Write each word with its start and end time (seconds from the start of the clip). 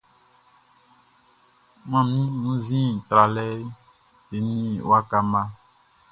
Manmi 1.89 2.23
wunnzin 2.43 2.91
tralɛ 3.07 3.43
eni 4.35 4.53
waka 4.89 5.17
mma. 5.25 5.41